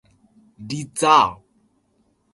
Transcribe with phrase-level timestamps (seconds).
[0.57, 1.45] リザーブ